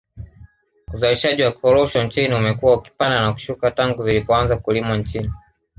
[0.93, 5.31] Uzalishaji wa korosho nchini umekuwa ukipanda na kushuka tangu zilipoanza kulimwa nchini